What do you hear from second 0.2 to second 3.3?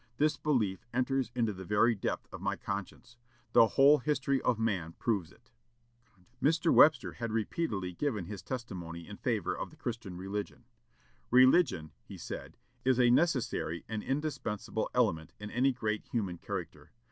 belief enters into the very depth of my conscience.